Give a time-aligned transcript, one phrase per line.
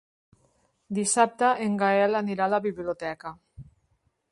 [0.99, 3.37] Dissabte en Gaël anirà a la biblioteca.